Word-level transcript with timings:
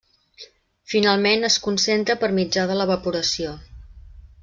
Finalment 0.93 1.47
es 1.51 1.59
concentra 1.67 2.17
per 2.25 2.33
mitjà 2.41 2.67
de 2.73 2.79
l'evaporació. 2.83 3.57